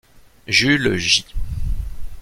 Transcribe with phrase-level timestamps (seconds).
[0.47, 1.23] Jules J.